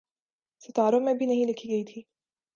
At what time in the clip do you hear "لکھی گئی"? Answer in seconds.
1.45-1.83